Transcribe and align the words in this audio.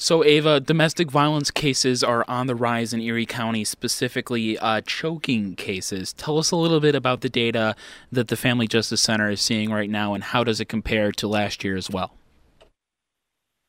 So, 0.00 0.22
Ava, 0.22 0.60
domestic 0.60 1.10
violence 1.10 1.50
cases 1.50 2.04
are 2.04 2.24
on 2.28 2.46
the 2.46 2.54
rise 2.54 2.92
in 2.92 3.00
Erie 3.00 3.26
County, 3.26 3.64
specifically 3.64 4.56
uh, 4.56 4.80
choking 4.82 5.56
cases. 5.56 6.12
Tell 6.12 6.38
us 6.38 6.52
a 6.52 6.56
little 6.56 6.78
bit 6.78 6.94
about 6.94 7.20
the 7.20 7.28
data 7.28 7.74
that 8.12 8.28
the 8.28 8.36
Family 8.36 8.68
Justice 8.68 9.00
Center 9.00 9.28
is 9.28 9.40
seeing 9.40 9.72
right 9.72 9.90
now 9.90 10.14
and 10.14 10.22
how 10.22 10.44
does 10.44 10.60
it 10.60 10.66
compare 10.66 11.10
to 11.10 11.26
last 11.26 11.64
year 11.64 11.76
as 11.76 11.90
well? 11.90 12.14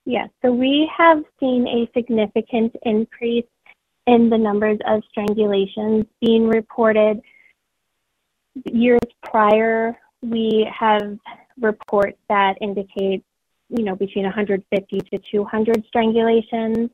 Yes, 0.05 0.29
so 0.43 0.51
we 0.51 0.87
have 0.95 1.23
seen 1.39 1.67
a 1.67 1.89
significant 1.97 2.75
increase 2.83 3.47
in 4.05 4.29
the 4.29 4.37
numbers 4.37 4.77
of 4.85 5.01
strangulations 5.11 6.05
being 6.21 6.47
reported. 6.47 7.21
Years 8.65 8.99
prior, 9.23 9.97
we 10.21 10.69
have 10.79 11.17
reports 11.59 12.19
that 12.29 12.55
indicate 12.61 13.23
you 13.69 13.83
know, 13.83 13.95
between 13.95 14.25
150 14.25 14.99
to 14.99 15.19
200 15.31 15.85
strangulations. 15.93 16.89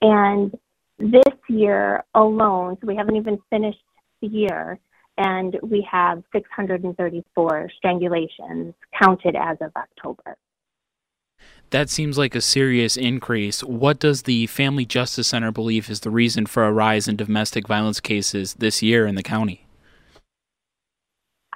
And 0.00 0.56
this 0.98 1.34
year 1.48 2.04
alone, 2.14 2.76
so 2.80 2.86
we 2.86 2.96
haven't 2.96 3.16
even 3.16 3.38
finished 3.50 3.78
the 4.20 4.28
year, 4.28 4.78
and 5.16 5.58
we 5.62 5.86
have 5.90 6.22
634 6.32 7.70
strangulations 7.82 8.74
counted 9.00 9.36
as 9.36 9.56
of 9.60 9.72
October. 9.76 10.36
That 11.70 11.90
seems 11.90 12.16
like 12.16 12.34
a 12.34 12.40
serious 12.40 12.96
increase. 12.96 13.62
What 13.62 13.98
does 13.98 14.22
the 14.22 14.46
Family 14.46 14.86
Justice 14.86 15.28
Center 15.28 15.52
believe 15.52 15.90
is 15.90 16.00
the 16.00 16.10
reason 16.10 16.46
for 16.46 16.64
a 16.64 16.72
rise 16.72 17.06
in 17.06 17.16
domestic 17.16 17.68
violence 17.68 18.00
cases 18.00 18.54
this 18.54 18.82
year 18.82 19.06
in 19.06 19.14
the 19.16 19.22
county? 19.22 19.67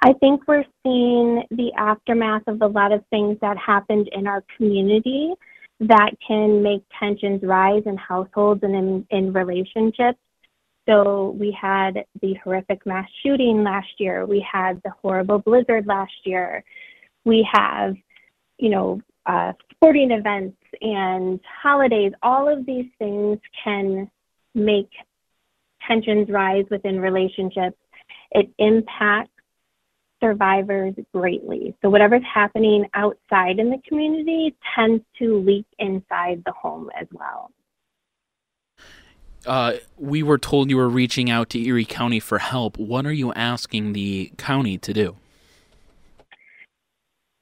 I 0.05 0.11
think 0.19 0.41
we're 0.49 0.65
seeing 0.83 1.43
the 1.51 1.71
aftermath 1.77 2.41
of 2.47 2.61
a 2.61 2.67
lot 2.67 2.91
of 2.91 3.05
things 3.09 3.37
that 3.39 3.57
happened 3.57 4.09
in 4.11 4.27
our 4.27 4.43
community 4.57 5.33
that 5.79 6.11
can 6.27 6.61
make 6.61 6.83
tensions 6.99 7.41
rise 7.41 7.83
in 7.85 7.95
households 7.95 8.63
and 8.63 8.75
in, 8.75 9.07
in 9.11 9.31
relationships. 9.31 10.19
So 10.89 11.33
we 11.39 11.57
had 11.59 12.03
the 12.21 12.33
horrific 12.43 12.85
mass 12.85 13.07
shooting 13.23 13.63
last 13.63 13.87
year. 13.97 14.25
We 14.25 14.45
had 14.51 14.81
the 14.83 14.91
horrible 15.01 15.39
blizzard 15.39 15.87
last 15.87 16.11
year. 16.25 16.65
We 17.23 17.47
have, 17.49 17.95
you 18.57 18.71
know, 18.71 19.01
uh, 19.25 19.53
sporting 19.71 20.11
events 20.11 20.57
and 20.81 21.39
holidays. 21.61 22.11
All 22.21 22.51
of 22.51 22.65
these 22.65 22.87
things 22.99 23.39
can 23.63 24.11
make 24.53 24.89
tensions 25.87 26.27
rise 26.29 26.65
within 26.69 26.99
relationships. 26.99 27.77
It 28.31 28.51
impacts 28.57 29.29
survivors 30.23 30.93
greatly. 31.13 31.75
So 31.81 31.89
whatever's 31.89 32.23
happening 32.23 32.85
outside 32.93 33.59
in 33.59 33.69
the 33.69 33.79
community 33.85 34.55
tends 34.73 35.03
to 35.19 35.39
leak 35.39 35.65
inside 35.79 36.43
the 36.45 36.53
home 36.53 36.89
as 36.99 37.07
well. 37.11 37.51
Uh, 39.45 39.73
we 39.97 40.23
were 40.23 40.37
told 40.37 40.69
you 40.69 40.77
were 40.77 40.87
reaching 40.87 41.29
out 41.29 41.49
to 41.49 41.59
Erie 41.59 41.83
County 41.83 42.21
for 42.21 42.39
help. 42.39 42.77
What 42.77 43.05
are 43.05 43.11
you 43.11 43.33
asking 43.33 43.91
the 43.91 44.31
county 44.37 44.77
to 44.77 44.93
do? 44.93 45.17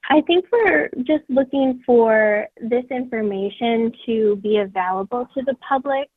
I 0.09 0.21
think 0.21 0.45
we're 0.51 0.89
just 1.03 1.23
looking 1.29 1.83
for 1.85 2.47
this 2.59 2.85
information 2.89 3.93
to 4.07 4.37
be 4.37 4.57
available 4.57 5.27
to 5.35 5.43
the 5.45 5.53
public, 5.69 6.09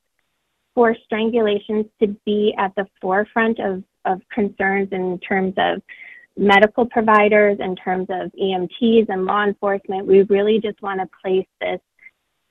for 0.75 0.97
strangulations 1.09 1.89
to 2.01 2.09
be 2.25 2.55
at 2.59 2.75
the 2.75 2.87
forefront 3.01 3.61
of, 3.61 3.85
of 4.05 4.21
concerns 4.33 4.89
in 4.91 5.19
terms 5.21 5.55
of 5.57 5.83
medical 6.37 6.87
providers, 6.87 7.59
in 7.61 7.77
terms 7.77 8.09
of 8.11 8.33
EMTs 8.33 9.09
and 9.09 9.25
law 9.25 9.45
enforcement. 9.45 10.07
We 10.07 10.23
really 10.23 10.61
just 10.61 10.81
want 10.83 11.01
to 11.01 11.09
place 11.23 11.47
this 11.61 11.81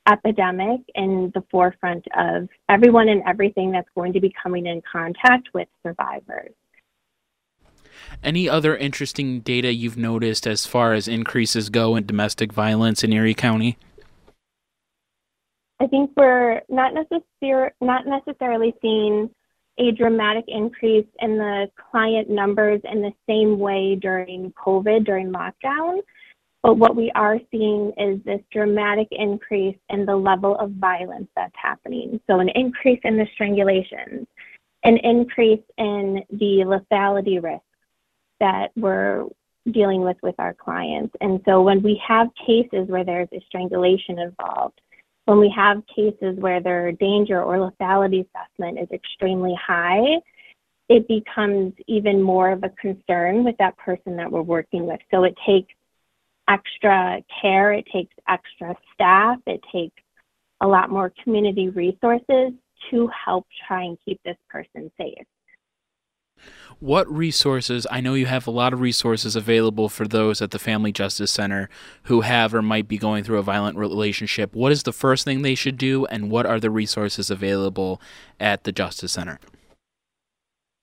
epidemic 0.08 0.82
in 0.96 1.32
the 1.34 1.44
forefront 1.50 2.06
of 2.18 2.50
everyone 2.70 3.10
and 3.10 3.24
everything 3.28 3.72
that's 3.72 3.90
going 3.96 4.14
to 4.14 4.20
be 4.20 4.34
coming 4.42 4.66
in 4.66 4.82
contact 4.90 5.50
with 5.54 5.68
survivors. 5.82 6.54
Any 8.24 8.50
other 8.50 8.76
interesting 8.76 9.42
data 9.42 9.74
you've 9.74 9.98
noticed 9.98 10.48
as 10.48 10.66
far 10.66 10.94
as 10.94 11.08
increases 11.08 11.70
go 11.70 11.96
in 11.96 12.06
domestic 12.06 12.52
violence 12.52 13.04
in 13.04 13.14
Erie 13.14 13.34
County? 13.34 13.78
I 15.80 15.88
think 15.88 16.12
we're 16.16 16.62
not 16.70 16.94
necessar- 16.94 17.72
not 17.82 18.06
necessarily 18.08 18.74
seeing 18.82 19.30
a 19.78 19.92
dramatic 19.92 20.46
increase 20.48 21.08
in 21.20 21.38
the 21.38 21.70
client 21.92 22.30
numbers 22.30 22.82
in 22.92 23.02
the 23.02 23.14
same 23.28 23.58
way 23.60 23.96
during 23.96 24.54
COVID, 24.54 25.06
during 25.06 25.32
lockdown. 25.32 26.00
But 26.62 26.78
what 26.78 26.96
we 26.96 27.12
are 27.14 27.40
seeing 27.52 27.92
is 27.98 28.24
this 28.24 28.40
dramatic 28.52 29.10
increase 29.12 29.78
in 29.90 30.06
the 30.06 30.16
level 30.16 30.58
of 30.58 30.72
violence 30.72 31.28
that's 31.36 31.56
happening. 31.62 32.22
So, 32.28 32.40
an 32.40 32.50
increase 32.50 33.02
in 33.04 33.18
the 33.18 33.28
strangulations, 33.38 34.26
an 34.84 34.98
increase 34.98 35.64
in 35.78 36.24
the 36.30 36.64
lethality 36.66 37.44
risk 37.44 37.64
that 38.40 38.72
we're 38.78 39.26
dealing 39.72 40.02
with 40.02 40.18
with 40.24 40.36
our 40.40 40.54
clients. 40.54 41.14
And 41.20 41.42
so, 41.46 41.62
when 41.62 41.82
we 41.82 42.02
have 42.08 42.30
cases 42.46 42.88
where 42.88 43.04
there's 43.04 43.30
a 43.34 43.44
strangulation 43.48 44.20
involved, 44.20 44.80
when 45.26 45.40
we 45.40 45.54
have 45.56 45.84
cases 45.88 46.38
where 46.38 46.62
their 46.62 46.92
danger 46.92 47.42
or 47.42 47.58
lethality 47.58 48.26
assessment 48.26 48.80
is 48.80 48.90
extremely 48.92 49.56
high, 49.56 50.20
it 50.90 51.08
becomes 51.08 51.74
even 51.88 52.22
more 52.22 52.52
of 52.52 52.64
a 52.64 52.70
concern 52.70 53.44
with 53.44 53.56
that 53.58 53.78
person 53.78 54.18
that 54.18 54.32
we're 54.32 54.42
working 54.42 54.86
with. 54.86 55.00
So 55.12 55.24
it 55.24 55.36
takes 55.46 55.74
extra 56.50 57.24
care, 57.42 57.74
it 57.74 57.86
takes 57.92 58.14
extra 58.28 58.76
staff, 58.94 59.40
it 59.48 59.62
takes 59.72 60.02
a 60.62 60.68
lot 60.68 60.90
more 60.90 61.14
community 61.24 61.70
resources 61.70 62.52
to 62.92 63.10
help 63.26 63.48
try 63.68 63.84
and 63.84 63.98
keep 64.06 64.20
this 64.24 64.38
person 64.50 64.92
safe. 64.98 65.26
What 66.84 67.10
resources? 67.10 67.88
I 67.90 68.02
know 68.02 68.14
you 68.14 68.26
have 68.26 68.46
a 68.46 68.52
lot 68.52 68.74
of 68.74 68.82
resources 68.82 69.38
available 69.38 69.88
for 69.88 70.06
those 70.06 70.42
at 70.42 70.52
the 70.52 70.60
Family 70.60 70.92
Justice 70.92 71.32
Center 71.32 71.70
who 72.04 72.20
have 72.20 72.54
or 72.54 72.62
might 72.62 72.90
be 72.90 72.98
going 72.98 73.24
through 73.24 73.38
a 73.38 73.42
violent 73.42 73.78
relationship. 73.78 74.54
What 74.54 74.74
is 74.74 74.84
the 74.84 74.92
first 74.92 75.24
thing 75.24 75.44
they 75.44 75.56
should 75.56 75.78
do, 75.78 76.06
and 76.08 76.30
what 76.30 76.46
are 76.46 76.60
the 76.60 76.70
resources 76.70 77.30
available 77.30 78.02
at 78.38 78.66
the 78.66 78.74
Justice 78.74 79.14
Center? 79.14 79.40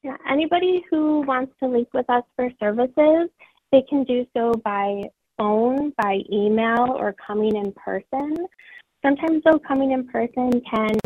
Yeah, 0.03 0.17
anybody 0.27 0.83
who 0.91 1.21
wants 1.21 1.53
to 1.63 1.69
link 1.69 1.89
with 1.93 2.09
us 2.09 2.25
for 2.35 2.49
services, 2.59 3.29
they 3.71 3.83
can 3.83 4.05
do 4.05 4.25
so 4.35 4.55
by 4.65 5.03
phone, 5.37 5.93
by 6.03 6.21
email, 6.33 6.97
or 6.99 7.15
coming 7.27 7.57
in 7.57 7.73
person. 7.73 8.39
Sometimes, 9.05 9.43
though, 9.45 9.59
coming 9.59 9.93
in 9.93 10.09
person 10.09 10.51
can 10.63 10.97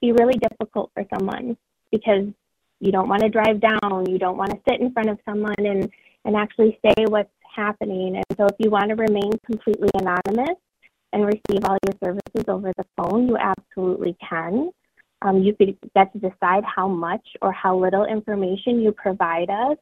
be 0.00 0.12
really 0.12 0.38
difficult 0.38 0.92
for 0.94 1.04
someone 1.12 1.56
because 1.90 2.28
you 2.80 2.92
don't 2.92 3.08
want 3.08 3.22
to 3.22 3.28
drive 3.28 3.60
down, 3.60 4.06
you 4.08 4.18
don't 4.18 4.36
want 4.36 4.50
to 4.50 4.60
sit 4.68 4.80
in 4.80 4.92
front 4.92 5.08
of 5.08 5.18
someone 5.24 5.54
and, 5.58 5.90
and 6.24 6.36
actually 6.36 6.78
say 6.84 7.04
what's 7.06 7.30
happening. 7.54 8.16
And 8.16 8.24
so 8.36 8.46
if 8.46 8.56
you 8.58 8.70
want 8.70 8.88
to 8.88 8.94
remain 8.94 9.32
completely 9.46 9.88
anonymous 9.94 10.56
and 11.12 11.24
receive 11.24 11.64
all 11.64 11.78
your 11.86 11.94
services 12.02 12.44
over 12.48 12.72
the 12.76 12.84
phone, 12.96 13.28
you 13.28 13.36
absolutely 13.36 14.16
can. 14.28 14.70
Um, 15.22 15.42
you 15.42 15.54
could 15.54 15.78
get 15.94 16.12
to 16.12 16.18
decide 16.18 16.64
how 16.64 16.88
much 16.88 17.26
or 17.40 17.52
how 17.52 17.78
little 17.78 18.04
information 18.04 18.80
you 18.80 18.92
provide 18.92 19.48
us. 19.48 19.78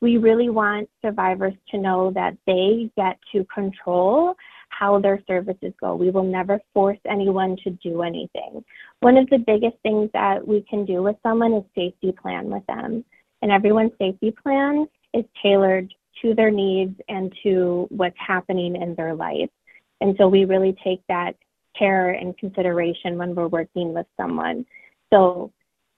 We 0.00 0.18
really 0.18 0.50
want 0.50 0.88
survivors 1.02 1.54
to 1.70 1.78
know 1.78 2.12
that 2.12 2.36
they 2.46 2.90
get 2.96 3.18
to 3.32 3.44
control 3.52 4.34
how 4.78 4.98
their 4.98 5.22
services 5.26 5.72
go. 5.80 5.94
We 5.94 6.10
will 6.10 6.24
never 6.24 6.60
force 6.72 6.98
anyone 7.08 7.56
to 7.64 7.70
do 7.70 8.02
anything. 8.02 8.64
One 9.00 9.16
of 9.16 9.28
the 9.30 9.38
biggest 9.38 9.76
things 9.82 10.10
that 10.12 10.46
we 10.46 10.64
can 10.68 10.84
do 10.84 11.02
with 11.02 11.16
someone 11.22 11.54
is 11.54 11.64
safety 11.74 12.12
plan 12.12 12.50
with 12.50 12.66
them. 12.66 13.04
And 13.42 13.52
everyone's 13.52 13.92
safety 13.98 14.30
plan 14.42 14.86
is 15.12 15.24
tailored 15.42 15.92
to 16.22 16.34
their 16.34 16.50
needs 16.50 16.98
and 17.08 17.32
to 17.42 17.86
what's 17.90 18.16
happening 18.18 18.76
in 18.80 18.94
their 18.94 19.14
life. 19.14 19.50
And 20.00 20.14
so 20.18 20.28
we 20.28 20.44
really 20.44 20.76
take 20.84 21.02
that 21.08 21.34
care 21.78 22.10
and 22.10 22.36
consideration 22.38 23.18
when 23.18 23.34
we're 23.34 23.48
working 23.48 23.94
with 23.94 24.06
someone. 24.16 24.64
So 25.12 25.52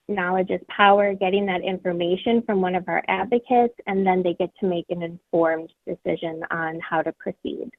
knowledge 0.08 0.50
is 0.50 0.60
power, 0.68 1.14
getting 1.14 1.46
that 1.46 1.62
information 1.62 2.42
from 2.42 2.60
one 2.60 2.74
of 2.74 2.88
our 2.88 3.02
advocates, 3.08 3.74
and 3.86 4.06
then 4.06 4.22
they 4.22 4.34
get 4.34 4.50
to 4.60 4.66
make 4.66 4.86
an 4.90 5.02
informed 5.02 5.72
decision 5.86 6.42
on 6.50 6.80
how 6.80 7.02
to 7.02 7.12
proceed. 7.12 7.70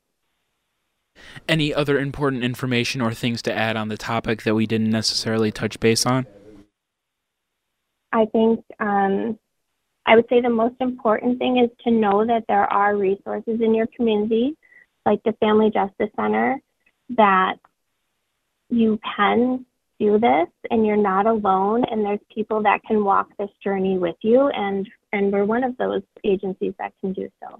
Any 1.47 1.73
other 1.73 1.99
important 1.99 2.43
information 2.43 3.01
or 3.01 3.13
things 3.13 3.41
to 3.43 3.53
add 3.53 3.75
on 3.75 3.89
the 3.89 3.97
topic 3.97 4.43
that 4.43 4.55
we 4.55 4.65
didn't 4.65 4.89
necessarily 4.89 5.51
touch 5.51 5.79
base 5.79 6.05
on? 6.05 6.25
I 8.11 8.25
think 8.25 8.63
um, 8.79 9.37
I 10.05 10.15
would 10.15 10.25
say 10.29 10.41
the 10.41 10.49
most 10.49 10.75
important 10.79 11.37
thing 11.37 11.57
is 11.57 11.69
to 11.83 11.91
know 11.91 12.25
that 12.25 12.45
there 12.47 12.65
are 12.65 12.95
resources 12.95 13.59
in 13.61 13.75
your 13.75 13.87
community, 13.95 14.55
like 15.05 15.21
the 15.23 15.33
Family 15.33 15.69
Justice 15.69 16.09
Center, 16.15 16.61
that 17.09 17.55
you 18.69 18.99
can 19.15 19.65
do 19.99 20.19
this 20.19 20.47
and 20.69 20.85
you're 20.85 20.95
not 20.95 21.25
alone 21.25 21.83
and 21.89 22.05
there's 22.05 22.19
people 22.33 22.61
that 22.63 22.83
can 22.83 23.03
walk 23.03 23.29
this 23.39 23.49
journey 23.63 23.97
with 23.97 24.15
you 24.21 24.47
and 24.49 24.87
and 25.11 25.31
we're 25.31 25.45
one 25.45 25.63
of 25.63 25.75
those 25.77 26.03
agencies 26.23 26.73
that 26.77 26.93
can 27.01 27.13
do 27.13 27.29
so. 27.41 27.59